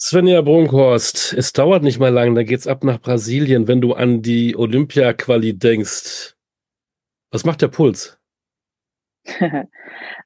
[0.00, 4.22] Svenja Brunkhorst, es dauert nicht mal lang, da geht's ab nach Brasilien, wenn du an
[4.22, 6.36] die Olympia-Quali denkst.
[7.32, 8.16] Was macht der Puls?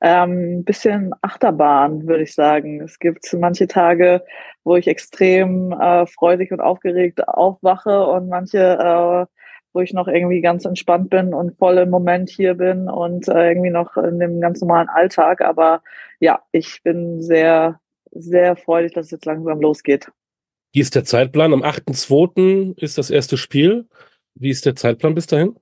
[0.02, 2.82] ähm, bisschen Achterbahn, würde ich sagen.
[2.82, 4.22] Es gibt manche Tage,
[4.62, 9.26] wo ich extrem äh, freudig und aufgeregt aufwache und manche, äh,
[9.72, 13.48] wo ich noch irgendwie ganz entspannt bin und voll im Moment hier bin und äh,
[13.48, 15.40] irgendwie noch in dem ganz normalen Alltag.
[15.40, 15.82] Aber
[16.20, 17.80] ja, ich bin sehr
[18.12, 20.10] sehr freudig, dass es jetzt langsam losgeht.
[20.72, 21.52] Wie ist der Zeitplan?
[21.52, 22.78] Am 8.2.
[22.78, 23.88] ist das erste Spiel.
[24.34, 25.56] Wie ist der Zeitplan bis dahin?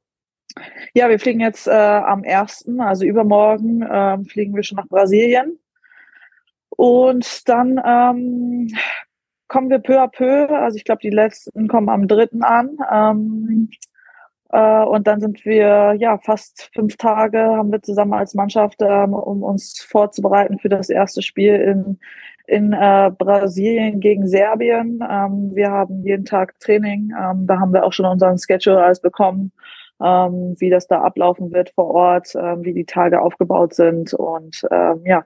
[0.95, 5.59] Ja, wir fliegen jetzt äh, am 1., also übermorgen, äh, fliegen wir schon nach Brasilien.
[6.71, 8.69] Und dann ähm,
[9.49, 10.49] kommen wir peu à peu.
[10.49, 12.41] Also ich glaube, die letzten kommen am 3.
[12.41, 12.79] an.
[12.91, 13.71] Ähm,
[14.51, 19.13] äh, und dann sind wir ja fast fünf Tage haben wir zusammen als Mannschaft, ähm,
[19.13, 21.99] um uns vorzubereiten für das erste Spiel in
[22.51, 25.01] in äh, Brasilien gegen Serbien.
[25.09, 27.13] Ähm, wir haben jeden Tag Training.
[27.17, 29.53] Ähm, da haben wir auch schon unseren Schedule alles bekommen,
[30.03, 34.15] ähm, wie das da ablaufen wird vor Ort, ähm, wie die Tage aufgebaut sind.
[34.15, 35.25] Und ähm, ja,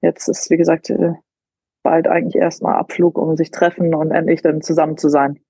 [0.00, 1.14] jetzt ist, wie gesagt, äh,
[1.82, 5.40] bald eigentlich erstmal Abflug, um sich treffen und endlich dann zusammen zu sein.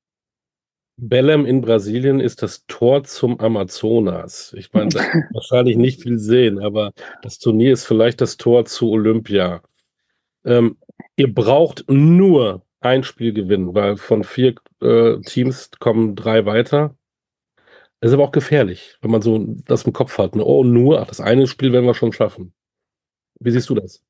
[0.96, 4.54] Belém in Brasilien ist das Tor zum Amazonas.
[4.56, 5.00] Ich meine, da
[5.34, 9.60] wahrscheinlich nicht viel sehen, aber das Turnier ist vielleicht das Tor zu Olympia.
[10.44, 10.76] Ähm,
[11.16, 16.96] ihr braucht nur ein Spiel gewinnen, weil von vier äh, Teams kommen drei weiter.
[18.00, 20.34] Ist aber auch gefährlich, wenn man so das im Kopf hat.
[20.34, 20.44] Ne?
[20.44, 22.54] Oh, nur, ach, das eine Spiel werden wir schon schaffen.
[23.38, 24.02] Wie siehst du das?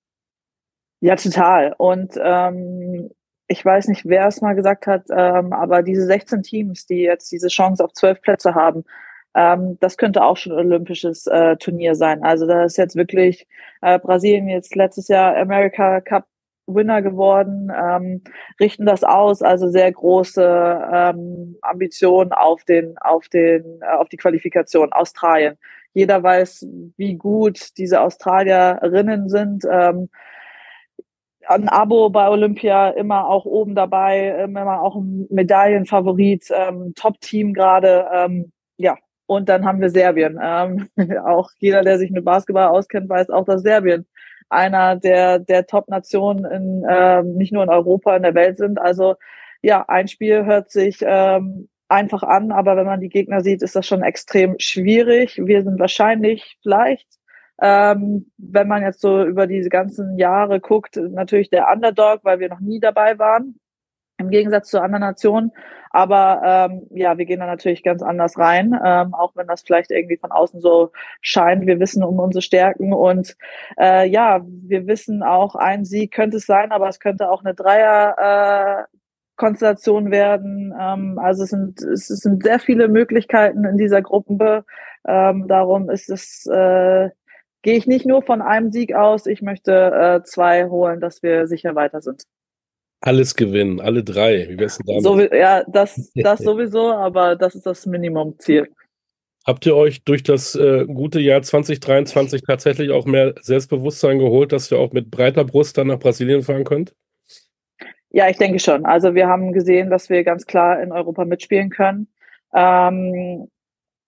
[1.00, 1.74] Ja, total.
[1.76, 3.10] Und ähm,
[3.48, 7.32] ich weiß nicht, wer es mal gesagt hat, ähm, aber diese 16 Teams, die jetzt
[7.32, 8.84] diese Chance auf zwölf Plätze haben,
[9.34, 12.22] ähm, das könnte auch schon ein olympisches äh, Turnier sein.
[12.22, 13.48] Also da ist jetzt wirklich
[13.82, 16.26] äh, Brasilien jetzt letztes Jahr America Cup
[16.74, 18.22] Winner geworden, ähm,
[18.58, 24.16] richten das aus, also sehr große ähm, Ambitionen auf den, auf den, äh, auf die
[24.16, 24.92] Qualifikation.
[24.92, 25.56] Australien.
[25.92, 29.64] Jeder weiß, wie gut diese Australierinnen sind.
[29.70, 30.08] Ähm,
[31.46, 38.06] ein Abo bei Olympia immer auch oben dabei, immer auch ein Medaillenfavorit, ähm, Top-Team gerade.
[38.12, 38.96] Ähm, ja,
[39.26, 40.38] und dann haben wir Serbien.
[40.42, 40.88] Ähm,
[41.24, 44.06] auch jeder, der sich mit Basketball auskennt, weiß auch, dass Serbien
[44.50, 48.80] einer der, der Top-Nationen in, ähm, nicht nur in Europa, in der Welt sind.
[48.80, 49.16] Also
[49.62, 53.76] ja, ein Spiel hört sich ähm, einfach an, aber wenn man die Gegner sieht, ist
[53.76, 55.40] das schon extrem schwierig.
[55.42, 57.06] Wir sind wahrscheinlich vielleicht
[57.60, 62.48] ähm, wenn man jetzt so über diese ganzen Jahre guckt, natürlich der Underdog, weil wir
[62.48, 63.60] noch nie dabei waren,
[64.20, 65.52] im Gegensatz zu anderen Nationen.
[65.90, 69.90] Aber ähm, ja, wir gehen da natürlich ganz anders rein, ähm, auch wenn das vielleicht
[69.90, 71.66] irgendwie von außen so scheint.
[71.66, 73.36] Wir wissen um unsere Stärken und
[73.78, 77.54] äh, ja, wir wissen auch, ein Sieg könnte es sein, aber es könnte auch eine
[77.54, 78.86] Dreier.
[78.86, 78.96] Äh,
[79.36, 80.74] Konstellation werden.
[80.78, 84.66] Ähm, also es sind, es sind sehr viele Möglichkeiten in dieser Gruppe.
[85.08, 87.08] Ähm, darum ist es äh,
[87.62, 91.46] gehe ich nicht nur von einem Sieg aus, ich möchte äh, zwei holen, dass wir
[91.46, 92.24] sicher weiter sind.
[93.00, 94.48] Alles gewinnen, alle drei.
[94.48, 95.02] Wie wär's denn damit?
[95.02, 98.68] So, ja, das, das sowieso, aber das ist das Minimumziel.
[99.46, 104.70] Habt ihr euch durch das äh, gute Jahr 2023 tatsächlich auch mehr Selbstbewusstsein geholt, dass
[104.70, 106.94] ihr auch mit breiter Brust dann nach Brasilien fahren könnt?
[108.10, 108.84] Ja, ich denke schon.
[108.84, 112.08] Also wir haben gesehen, dass wir ganz klar in Europa mitspielen können.
[112.52, 113.48] Ähm,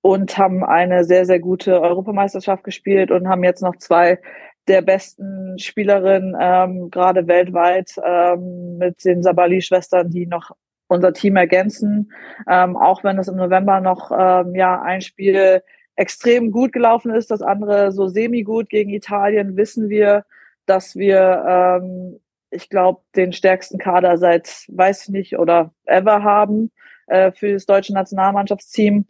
[0.03, 4.19] und haben eine sehr, sehr gute Europameisterschaft gespielt und haben jetzt noch zwei
[4.69, 10.53] der besten Spielerinnen, ähm, gerade weltweit, ähm, mit den Sabali-Schwestern, die noch
[10.89, 12.13] unser Team ergänzen.
[12.49, 15.63] Ähm, auch wenn es im November noch ähm, ja ein Spiel
[15.97, 20.25] extrem gut gelaufen ist, das andere so semi-gut gegen Italien, wissen wir,
[20.67, 21.45] dass wir,
[21.83, 26.71] ähm, ich glaube, den stärksten Kader seit, weiß ich nicht, oder ever haben
[27.07, 29.07] äh, für das deutsche Nationalmannschaftsteam.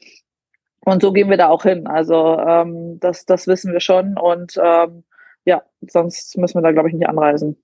[0.84, 1.86] Und so gehen wir da auch hin.
[1.86, 4.18] Also ähm, das, das wissen wir schon.
[4.18, 5.04] Und ähm,
[5.44, 7.56] ja, sonst müssen wir da, glaube ich, nicht anreisen.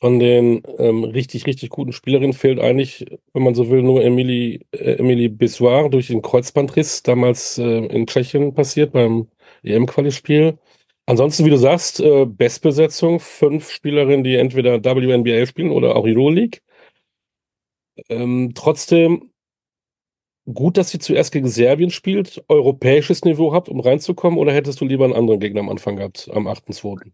[0.00, 3.04] Von den ähm, richtig, richtig guten Spielerinnen fehlt eigentlich,
[3.34, 8.06] wenn man so will, nur Emilie, äh, Emilie Bissoir durch den Kreuzbandriss, damals äh, in
[8.06, 9.28] Tschechien passiert beim
[9.62, 10.58] EM-Quali-Spiel.
[11.04, 16.60] Ansonsten, wie du sagst, äh, Bestbesetzung, fünf Spielerinnen, die entweder WNBA spielen oder auch Euroleague.
[18.08, 19.29] Ähm, trotzdem
[20.52, 24.84] gut, dass sie zuerst gegen Serbien spielt, europäisches Niveau habt, um reinzukommen, oder hättest du
[24.84, 27.12] lieber einen anderen Gegner am Anfang gehabt, am 8.2.?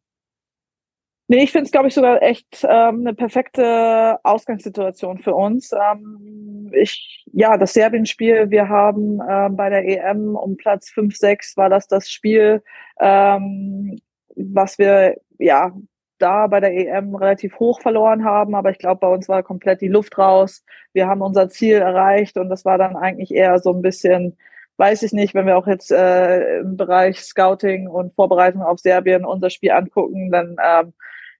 [1.29, 5.73] Nee, ich finde es, glaube ich, sogar echt ähm, eine perfekte Ausgangssituation für uns.
[5.73, 11.57] Ähm, ich, ja, das Serbien-Spiel, wir haben ähm, bei der EM um Platz 5, 6
[11.57, 12.63] war das das Spiel,
[13.01, 13.99] ähm,
[14.37, 15.73] was wir ja
[16.19, 19.81] da bei der EM relativ hoch verloren haben, aber ich glaube, bei uns war komplett
[19.81, 20.65] die Luft raus.
[20.93, 24.37] Wir haben unser Ziel erreicht und das war dann eigentlich eher so ein bisschen,
[24.79, 29.25] weiß ich nicht, wenn wir auch jetzt äh, im Bereich Scouting und Vorbereitung auf Serbien
[29.25, 30.93] unser Spiel angucken, dann ähm,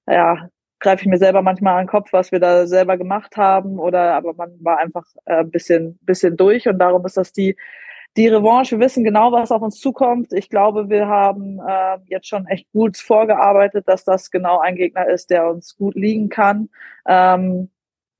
[0.09, 0.49] ja,
[0.81, 4.15] greife ich mir selber manchmal an den Kopf, was wir da selber gemacht haben oder
[4.15, 7.57] aber man war einfach äh, ein bisschen bisschen durch und darum ist das die
[8.17, 8.79] die Revanche.
[8.79, 10.33] Wir wissen genau, was auf uns zukommt.
[10.33, 15.09] Ich glaube, wir haben äh, jetzt schon echt gut vorgearbeitet, dass das genau ein Gegner
[15.09, 16.69] ist, der uns gut liegen kann.
[17.07, 17.71] Ähm,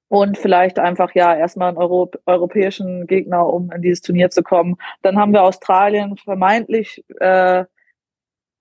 [0.09, 4.77] und vielleicht einfach ja erstmal einen Euro europäischen Gegner, um in dieses Turnier zu kommen.
[5.03, 7.65] Dann haben wir Australien vermeintlich äh,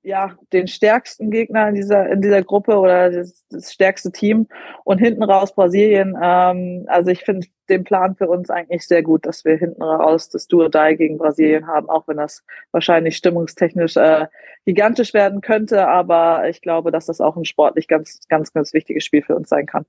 [0.05, 4.47] ja, den stärksten Gegner in dieser, in dieser Gruppe oder das, das stärkste Team
[4.83, 6.15] und hinten raus Brasilien.
[6.21, 10.29] Ähm, also ich finde den Plan für uns eigentlich sehr gut, dass wir hinten raus
[10.29, 14.27] das Duo Die gegen Brasilien haben, auch wenn das wahrscheinlich stimmungstechnisch äh,
[14.65, 15.87] gigantisch werden könnte.
[15.87, 19.49] Aber ich glaube, dass das auch ein sportlich ganz, ganz, ganz wichtiges Spiel für uns
[19.49, 19.85] sein kann.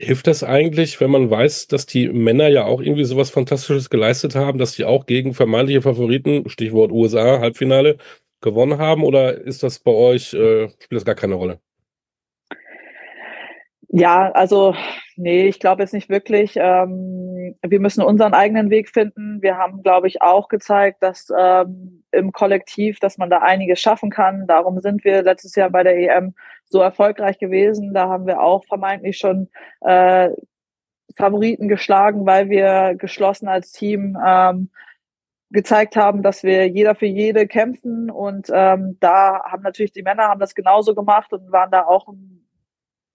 [0.00, 4.36] Hilft das eigentlich, wenn man weiß, dass die Männer ja auch irgendwie sowas Fantastisches geleistet
[4.36, 7.96] haben, dass die auch gegen vermeintliche Favoriten, Stichwort USA, Halbfinale,
[8.40, 11.60] gewonnen haben oder ist das bei euch, äh, spielt das gar keine Rolle?
[13.90, 14.74] Ja, also
[15.16, 16.56] nee, ich glaube jetzt nicht wirklich.
[16.56, 19.40] Ähm, wir müssen unseren eigenen Weg finden.
[19.40, 24.10] Wir haben, glaube ich, auch gezeigt, dass ähm, im Kollektiv, dass man da einiges schaffen
[24.10, 24.46] kann.
[24.46, 26.34] Darum sind wir letztes Jahr bei der EM
[26.66, 27.94] so erfolgreich gewesen.
[27.94, 29.48] Da haben wir auch vermeintlich schon
[29.80, 30.30] äh,
[31.16, 34.70] Favoriten geschlagen, weil wir geschlossen als Team ähm,
[35.50, 40.24] gezeigt haben, dass wir jeder für jede kämpfen und ähm, da haben natürlich die Männer
[40.24, 42.38] haben das genauso gemacht und waren da auch ein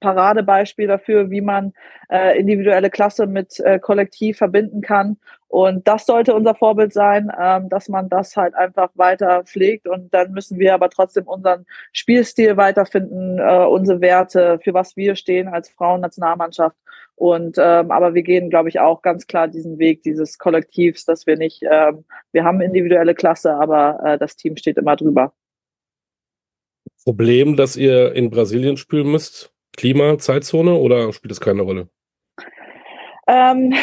[0.04, 1.74] Paradebeispiel dafür, wie man
[2.12, 5.18] äh, individuelle Klasse mit äh, Kollektiv verbinden kann.
[5.48, 9.88] Und das sollte unser Vorbild sein, ähm, dass man das halt einfach weiter pflegt.
[9.88, 15.16] Und dann müssen wir aber trotzdem unseren Spielstil weiterfinden, äh, unsere Werte, für was wir
[15.16, 16.76] stehen als Frauennationalmannschaft.
[17.24, 21.26] Und ähm, aber wir gehen, glaube ich, auch ganz klar diesen Weg dieses Kollektivs, dass
[21.26, 22.04] wir nicht, ähm,
[22.34, 25.34] wir haben individuelle Klasse, aber äh, das Team steht immer drüber.
[27.06, 29.54] Problem, dass ihr in Brasilien spielen müsst?
[29.78, 31.88] Klima, Zeitzone oder spielt das keine Rolle?
[33.28, 33.74] Ähm,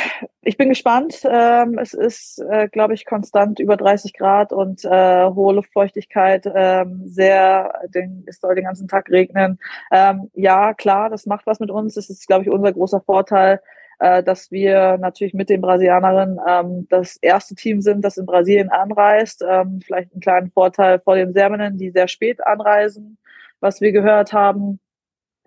[0.43, 1.21] ich bin gespannt.
[1.25, 6.47] Ähm, es ist, äh, glaube ich, konstant über 30 Grad und äh, hohe Luftfeuchtigkeit.
[6.55, 9.59] Ähm, sehr, den, es soll den ganzen Tag regnen.
[9.91, 11.95] Ähm, ja, klar, das macht was mit uns.
[11.95, 13.61] Das ist, glaube ich, unser großer Vorteil,
[13.99, 18.69] äh, dass wir natürlich mit den Brasilianerinnen ähm, das erste Team sind, das in Brasilien
[18.71, 19.43] anreist.
[19.49, 23.19] Ähm, vielleicht einen kleinen Vorteil vor den Serbinnen, die sehr spät anreisen,
[23.61, 24.81] was wir gehört haben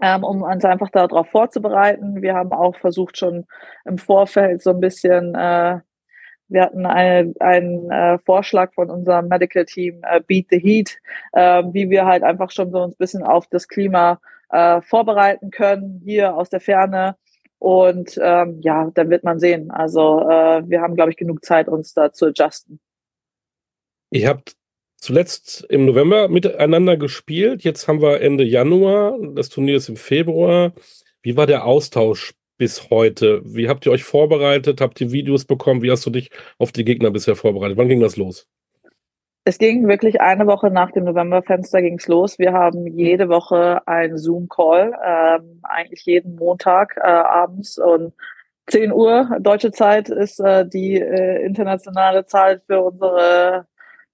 [0.03, 2.21] ähm, um uns einfach darauf vorzubereiten.
[2.21, 3.45] Wir haben auch versucht, schon
[3.85, 5.79] im Vorfeld so ein bisschen, äh,
[6.49, 10.97] wir hatten eine, einen äh, Vorschlag von unserem Medical Team, äh, Beat the Heat,
[11.31, 14.19] äh, wie wir halt einfach schon so ein bisschen auf das Klima
[14.49, 17.15] äh, vorbereiten können, hier aus der Ferne.
[17.57, 19.71] Und ähm, ja, dann wird man sehen.
[19.71, 22.81] Also äh, wir haben, glaube ich, genug Zeit, uns da zu adjusten.
[24.11, 24.57] Ihr habt
[25.03, 27.63] zuletzt im November miteinander gespielt.
[27.63, 29.17] Jetzt haben wir Ende Januar.
[29.35, 30.71] Das Turnier ist im Februar.
[31.21, 33.41] Wie war der Austausch bis heute?
[33.43, 34.79] Wie habt ihr euch vorbereitet?
[34.79, 35.81] Habt ihr Videos bekommen?
[35.81, 37.77] Wie hast du dich auf die Gegner bisher vorbereitet?
[37.77, 38.47] Wann ging das los?
[39.43, 42.39] Es ging wirklich eine Woche nach dem Novemberfenster ging's los.
[42.39, 48.13] Wir haben jede Woche einen Zoom-Call, ähm, eigentlich jeden Montag äh, abends und
[48.67, 53.67] 10 Uhr deutsche Zeit ist äh, die äh, internationale Zeit für unsere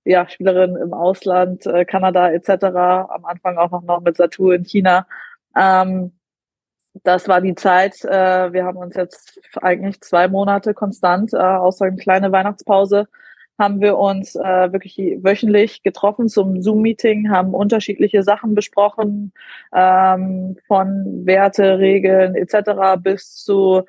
[0.05, 2.49] ja, Spielerin im Ausland, äh, Kanada etc.
[3.09, 5.07] Am Anfang auch noch, noch mit Satu in China.
[5.55, 6.13] Ähm,
[7.03, 8.03] das war die Zeit.
[8.03, 13.07] Äh, wir haben uns jetzt eigentlich zwei Monate konstant, äh, außer eine kleine Weihnachtspause,
[13.59, 19.33] haben wir uns äh, wirklich wöchentlich getroffen zum Zoom-Meeting, haben unterschiedliche Sachen besprochen,
[19.73, 23.01] ähm, von Werte, Regeln etc.
[23.01, 23.83] bis zu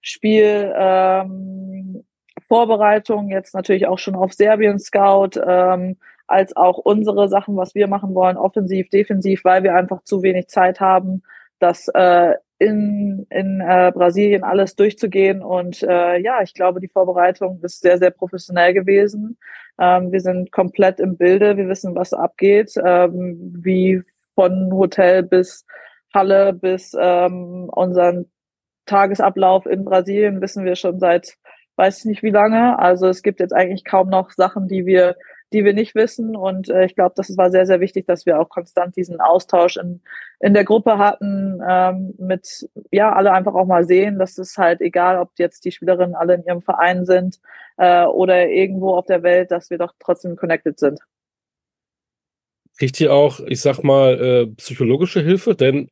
[0.00, 2.04] Spiel, ähm,
[2.48, 7.86] Vorbereitung, jetzt natürlich auch schon auf Serbien Scout, ähm, als auch unsere Sachen, was wir
[7.86, 11.22] machen wollen, offensiv, defensiv, weil wir einfach zu wenig Zeit haben,
[11.58, 15.42] das äh, in, in äh, Brasilien alles durchzugehen.
[15.42, 19.38] Und äh, ja, ich glaube, die Vorbereitung ist sehr, sehr professionell gewesen.
[19.78, 24.02] Ähm, wir sind komplett im Bilde, wir wissen, was abgeht, ähm, wie
[24.34, 25.64] von Hotel bis
[26.14, 28.30] Halle bis ähm, unseren
[28.86, 31.36] Tagesablauf in Brasilien wissen wir schon seit
[31.76, 32.78] weiß ich nicht wie lange.
[32.78, 35.16] Also es gibt jetzt eigentlich kaum noch Sachen, die wir,
[35.52, 36.34] die wir nicht wissen.
[36.36, 39.76] Und äh, ich glaube, das war sehr, sehr wichtig, dass wir auch konstant diesen Austausch
[39.76, 40.00] in,
[40.40, 44.80] in der Gruppe hatten, ähm, mit, ja, alle einfach auch mal sehen, dass es halt
[44.80, 47.40] egal, ob jetzt die Spielerinnen alle in ihrem Verein sind
[47.76, 51.00] äh, oder irgendwo auf der Welt, dass wir doch trotzdem connected sind.
[52.78, 55.54] Kriegt ihr auch, ich sag mal, äh, psychologische Hilfe?
[55.54, 55.88] Denn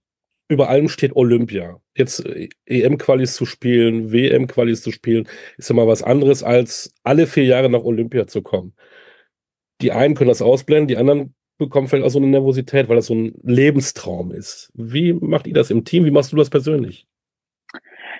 [0.49, 1.81] über allem steht Olympia.
[1.97, 7.27] Jetzt äh, EM-Qualis zu spielen, WM-Qualis zu spielen, ist ja mal was anderes, als alle
[7.27, 8.75] vier Jahre nach Olympia zu kommen.
[9.81, 13.07] Die einen können das ausblenden, die anderen bekommen vielleicht auch so eine Nervosität, weil das
[13.07, 14.73] so ein Lebenstraum ist.
[14.75, 16.05] Wie macht ihr das im Team?
[16.05, 17.07] Wie machst du das persönlich?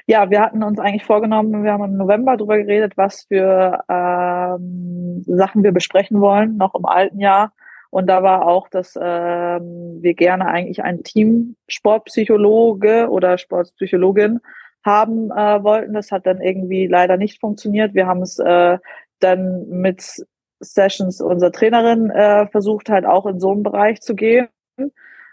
[0.07, 5.23] Ja, wir hatten uns eigentlich vorgenommen, wir haben im November darüber geredet, was für ähm,
[5.27, 7.53] Sachen wir besprechen wollen, noch im alten Jahr.
[7.95, 14.41] Und da war auch, dass ähm, wir gerne eigentlich ein Team Sportpsychologe oder Sportpsychologin
[14.85, 15.95] haben äh, wollten.
[15.95, 17.95] Das hat dann irgendwie leider nicht funktioniert.
[17.95, 18.79] Wir haben es äh,
[19.21, 20.27] dann mit
[20.59, 24.49] Sessions unserer Trainerin äh, versucht, halt auch in so einen Bereich zu gehen,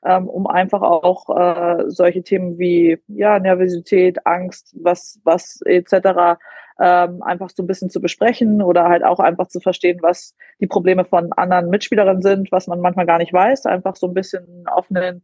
[0.05, 6.37] ähm, um einfach auch äh, solche Themen wie ja Nervosität, Angst, was was etc
[6.81, 10.67] ähm, einfach so ein bisschen zu besprechen oder halt auch einfach zu verstehen, was die
[10.67, 14.65] Probleme von anderen Mitspielerinnen sind, was man manchmal gar nicht weiß, einfach so ein bisschen
[14.67, 15.23] offenen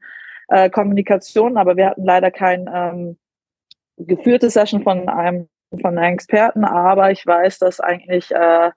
[0.49, 1.57] äh, Kommunikation.
[1.57, 3.17] Aber wir hatten leider kein ähm,
[3.97, 5.49] geführte Session von einem
[5.81, 8.71] von einem Experten, aber ich weiß, dass eigentlich äh,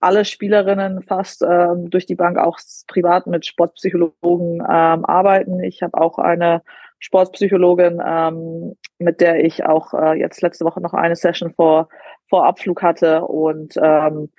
[0.00, 5.62] alle Spielerinnen fast ähm, durch die Bank auch privat mit Sportpsychologen ähm, arbeiten.
[5.62, 6.62] Ich habe auch eine
[6.98, 11.88] Sportpsychologin, ähm, mit der ich auch äh, jetzt letzte Woche noch eine Session vor,
[12.32, 14.30] vor Abflug hatte und ähm,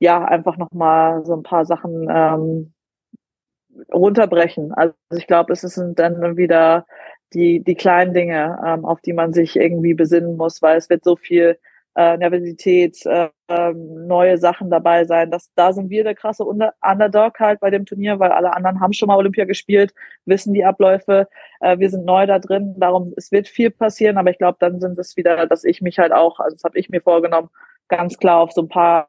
[0.00, 2.72] ja, einfach nochmal so ein paar Sachen ähm,
[3.94, 4.72] runterbrechen.
[4.74, 6.86] Also ich glaube, es sind dann wieder
[7.34, 11.04] die, die kleinen Dinge, ähm, auf die man sich irgendwie besinnen muss, weil es wird
[11.04, 11.56] so viel
[11.96, 13.28] äh, Nervosität, äh,
[13.72, 15.30] neue Sachen dabei sein.
[15.30, 18.92] Das, da sind wir der krasse Underdog halt bei dem Turnier, weil alle anderen haben
[18.92, 19.94] schon mal Olympia gespielt,
[20.26, 21.26] wissen die Abläufe.
[21.60, 24.80] Äh, wir sind neu da drin, darum es wird viel passieren, aber ich glaube, dann
[24.80, 27.48] sind es wieder, dass ich mich halt auch, also das habe ich mir vorgenommen,
[27.88, 29.08] ganz klar auf so ein paar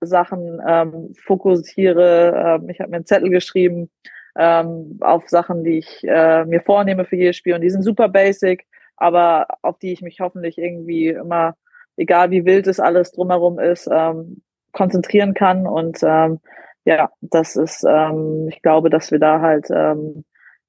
[0.00, 2.58] Sachen ähm, fokussiere.
[2.60, 3.88] Ähm, ich habe mir einen Zettel geschrieben
[4.36, 8.08] ähm, auf Sachen, die ich äh, mir vornehme für jedes Spiel und die sind super
[8.08, 11.54] basic, aber auf die ich mich hoffentlich irgendwie immer
[12.00, 14.42] egal wie wild es alles drumherum ist, ähm,
[14.72, 15.66] konzentrieren kann.
[15.66, 16.40] Und ähm,
[16.84, 20.24] ja, das ist, ähm, ich glaube, dass wir da halt ähm,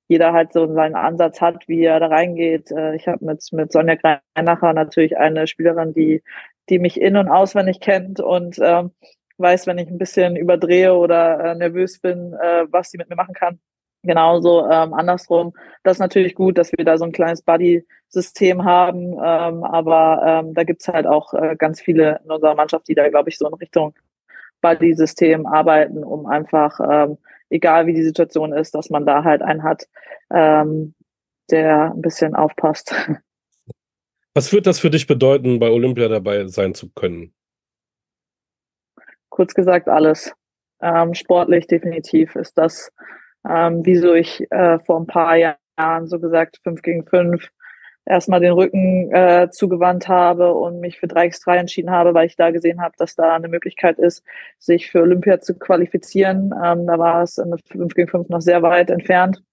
[0.08, 2.70] jeder halt so seinen Ansatz hat, wie er da reingeht.
[2.72, 6.22] Äh, ich habe mit, mit Sonja Greinacher natürlich eine Spielerin, die,
[6.70, 8.92] die mich in- und auswendig kennt und ähm,
[9.38, 13.16] weiß, wenn ich ein bisschen überdrehe oder äh, nervös bin, äh, was sie mit mir
[13.16, 13.60] machen kann.
[14.04, 15.54] Genauso ähm, andersrum.
[15.84, 20.54] Das ist natürlich gut, dass wir da so ein kleines Buddy-System haben, ähm, aber ähm,
[20.56, 23.48] da gibt's halt auch äh, ganz viele in unserer Mannschaft, die da, glaube ich, so
[23.48, 23.94] in Richtung
[24.62, 27.18] Buddy-System arbeiten, um einfach, ähm,
[27.50, 29.88] egal wie die Situation ist, dass man da halt einen hat,
[30.32, 30.96] ähm,
[31.52, 32.96] der ein bisschen aufpasst.
[34.34, 37.34] Was wird das für dich bedeuten, bei Olympia dabei sein zu können?
[39.30, 40.34] Kurz gesagt, alles.
[40.82, 42.92] Ähm, sportlich definitiv ist das
[43.48, 47.50] ähm, wieso ich äh, vor ein paar Jahren so gesagt fünf gegen fünf
[48.06, 52.52] erstmal den Rücken äh, zugewandt habe und mich für 3x3 entschieden habe, weil ich da
[52.52, 54.24] gesehen habe, dass da eine Möglichkeit ist,
[54.60, 56.54] sich für Olympia zu qualifizieren.
[56.64, 59.44] Ähm, da war es in 5 gegen 5 noch sehr weit entfernt.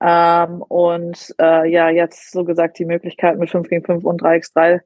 [0.00, 4.80] Ähm, und äh, ja, jetzt so gesagt die Möglichkeit mit 5 gegen 5 und 3x3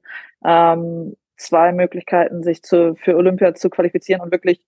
[0.45, 4.61] ähm, zwei Möglichkeiten, sich zu, für Olympia zu qualifizieren und wirklich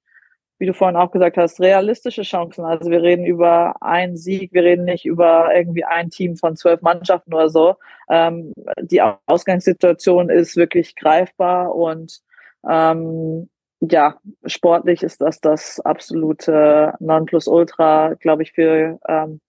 [0.59, 2.65] wie du vorhin auch gesagt hast, realistische Chancen.
[2.65, 6.81] Also wir reden über einen Sieg, wir reden nicht über irgendwie ein Team von zwölf
[6.83, 7.77] Mannschaften oder so.
[8.09, 12.21] Ähm, die Ausgangssituation ist wirklich greifbar und
[12.69, 13.49] ähm,
[13.81, 19.41] ja, sportlich ist das das absolute Nonplusultra, glaube ich, für ähm,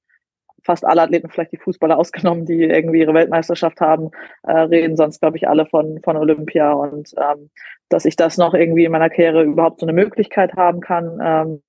[0.66, 4.10] fast alle Athleten, vielleicht die Fußballer ausgenommen, die irgendwie ihre Weltmeisterschaft haben,
[4.44, 7.50] äh, reden sonst, glaube ich, alle von, von Olympia und ähm,
[7.90, 11.62] dass ich das noch irgendwie in meiner Karriere überhaupt so eine Möglichkeit haben kann, ähm,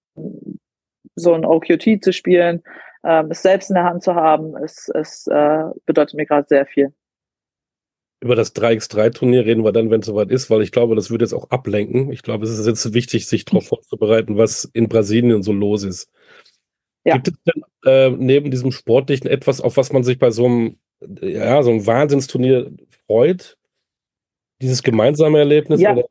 [1.15, 2.63] so ein OQT zu spielen,
[3.05, 6.67] ähm, es selbst in der Hand zu haben, es, es äh, bedeutet mir gerade sehr
[6.67, 6.93] viel.
[8.21, 11.25] Über das 3x3-Turnier reden wir dann, wenn es soweit ist, weil ich glaube, das würde
[11.25, 12.11] jetzt auch ablenken.
[12.11, 16.11] Ich glaube, es ist jetzt wichtig, sich darauf vorzubereiten, was in Brasilien so los ist.
[17.07, 17.15] Ja.
[17.19, 20.79] Gibt es denn äh, neben diesem Sportlichen etwas, auf was man sich bei so einem,
[21.21, 22.73] ja, so einem Wahnsinnsturnier
[23.07, 23.57] freut?
[24.61, 25.81] Dieses gemeinsame Erlebnis?
[25.81, 25.93] Ja.
[25.93, 26.09] Oder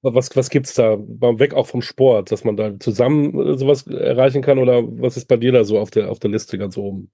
[0.00, 0.96] was, was gibt es da?
[0.98, 4.58] Weg auch vom Sport, dass man da zusammen äh, sowas erreichen kann?
[4.58, 7.10] Oder was ist bei dir da so auf der, auf der Liste ganz oben?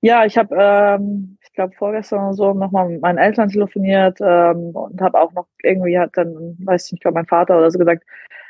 [0.00, 5.00] Ja, ich habe, ähm, ich glaube, vorgestern so nochmal mit meinen Eltern telefoniert ähm, und
[5.00, 8.04] habe auch noch irgendwie hat dann, weiß ich nicht, glaube mein Vater oder so gesagt,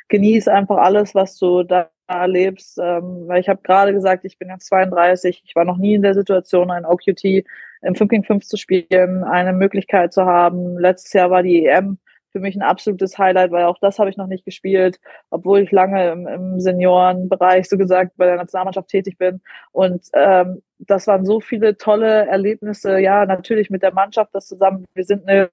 [0.08, 2.78] genieß einfach alles, was du da erlebst.
[2.82, 6.02] Ähm, weil ich habe gerade gesagt, ich bin jetzt 32, ich war noch nie in
[6.02, 7.44] der Situation, ein OQT
[7.82, 10.78] im 5 gegen 5 zu spielen, eine Möglichkeit zu haben.
[10.78, 11.98] Letztes Jahr war die EM
[12.32, 15.00] für mich ein absolutes Highlight, weil auch das habe ich noch nicht gespielt,
[15.30, 19.40] obwohl ich lange im, im Seniorenbereich, so gesagt, bei der Nationalmannschaft tätig bin.
[19.72, 22.98] Und ähm, das waren so viele tolle Erlebnisse.
[22.98, 24.84] Ja, natürlich mit der Mannschaft das zusammen.
[24.94, 25.50] Wir sind eine,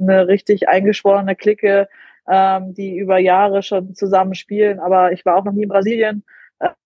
[0.00, 1.88] eine richtig eingeschworene Clique,
[2.28, 4.80] ähm, die über Jahre schon zusammen spielen.
[4.80, 6.24] Aber ich war auch noch nie in Brasilien.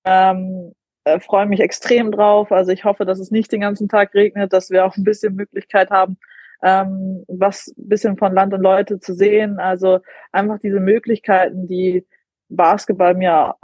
[0.04, 0.72] Ähm,
[1.04, 2.52] äh, freue mich extrem drauf.
[2.52, 5.34] Also ich hoffe, dass es nicht den ganzen Tag regnet, dass wir auch ein bisschen
[5.34, 6.18] Möglichkeit haben,
[6.62, 9.58] ähm, was bisschen von Land und Leute zu sehen.
[9.58, 10.00] Also
[10.32, 12.06] einfach diese Möglichkeiten, die
[12.48, 13.54] Basketball mir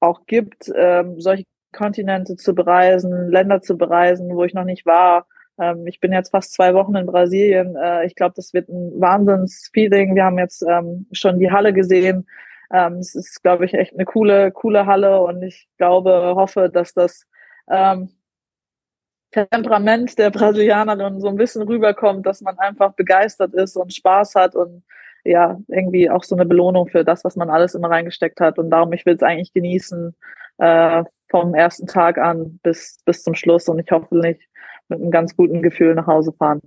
[0.00, 5.26] auch gibt, ähm, solche Kontinente zu bereisen, Länder zu bereisen, wo ich noch nicht war.
[5.58, 7.76] Ähm, ich bin jetzt fast zwei Wochen in Brasilien.
[7.76, 10.14] Äh, ich glaube, das wird ein Wahnsinnsfeeling.
[10.14, 12.26] Wir haben jetzt ähm, schon die Halle gesehen.
[12.72, 16.94] Ähm, es ist, glaube ich, echt eine coole, coole Halle und ich glaube, hoffe, dass
[16.94, 17.26] das
[17.70, 18.10] ähm,
[19.30, 24.54] Temperament der Brasilianerin so ein bisschen rüberkommt, dass man einfach begeistert ist und Spaß hat
[24.54, 24.84] und
[25.24, 28.58] ja, irgendwie auch so eine Belohnung für das, was man alles immer reingesteckt hat.
[28.58, 30.14] Und darum, ich will es eigentlich genießen,
[30.58, 34.40] äh, vom ersten Tag an bis, bis zum Schluss und ich hoffe nicht
[34.88, 36.60] mit einem ganz guten Gefühl nach Hause fahren.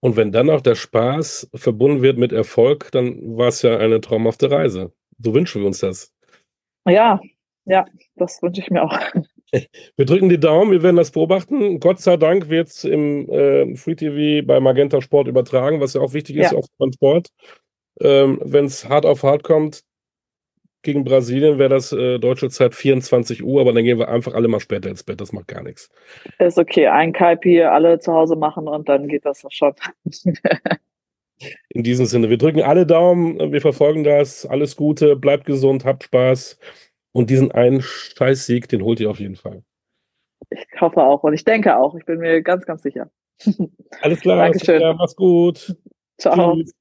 [0.00, 4.00] Und wenn dann auch der Spaß verbunden wird mit Erfolg, dann war es ja eine
[4.00, 4.92] traumhafte Reise.
[5.18, 6.12] So wünschen wir uns das.
[6.88, 7.20] Ja,
[7.64, 7.84] ja,
[8.16, 8.98] das wünsche ich mir auch.
[9.96, 11.78] Wir drücken die Daumen, wir werden das beobachten.
[11.78, 16.00] Gott sei Dank wird es im äh, Free TV bei Magenta Sport übertragen, was ja
[16.00, 16.56] auch wichtig ist ja.
[16.58, 17.28] auf Sport.
[18.00, 19.82] Ähm, Wenn es hart auf hart kommt,
[20.82, 24.48] gegen Brasilien wäre das äh, deutsche Zeit 24 Uhr, aber dann gehen wir einfach alle
[24.48, 25.90] mal später ins Bett, das macht gar nichts.
[26.38, 29.74] Ist okay, ein Kaipi alle zu Hause machen und dann geht das schon.
[31.70, 36.04] In diesem Sinne, wir drücken alle Daumen, wir verfolgen das, alles Gute, bleibt gesund, habt
[36.04, 36.58] Spaß.
[37.12, 39.62] Und diesen einen Scheißsieg, den holt ihr auf jeden Fall.
[40.50, 41.94] Ich hoffe auch und ich denke auch.
[41.94, 43.10] Ich bin mir ganz, ganz sicher.
[44.00, 44.38] Alles klar.
[44.38, 44.96] Dankeschön.
[44.96, 45.76] Mach's gut.
[46.18, 46.54] Ciao.
[46.56, 46.72] Tschüss.